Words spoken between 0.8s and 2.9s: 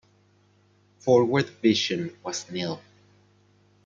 Forward vision was nil.